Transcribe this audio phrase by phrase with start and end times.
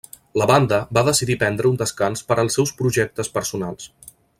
[0.41, 3.91] La banda va decidir prendre un descans per als seus projectes personals.